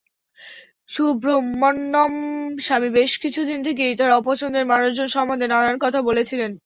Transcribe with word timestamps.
সুব্রহ্মণ্যম 0.89 2.13
স্বামী 2.59 2.89
বেশ 2.97 3.11
কিছুদিন 3.23 3.59
থেকেই 3.67 3.93
তাঁর 3.99 4.11
অপছন্দের 4.13 4.65
মানুষজন 4.71 5.07
সম্বন্ধে 5.09 5.47
নানান 5.47 5.75
কথা 5.83 5.99
বলছিলেন। 6.07 6.51